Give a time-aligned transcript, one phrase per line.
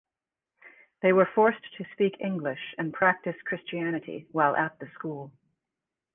[1.03, 5.31] They were forced to speak English and practice Christianity while at the school.